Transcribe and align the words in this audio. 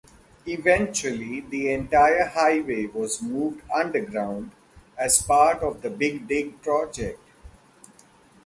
Eventually, 0.47 1.41
the 1.41 1.71
entire 1.71 2.25
highway 2.25 2.87
was 2.87 3.21
moved 3.21 3.61
underground 3.71 4.49
as 4.97 5.21
part 5.21 5.61
of 5.61 5.83
the 5.83 5.91
Big 5.91 6.27
Dig 6.27 6.59
Project. 6.63 7.19